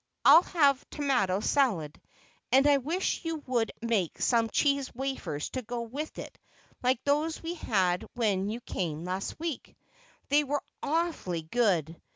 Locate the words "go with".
5.61-6.17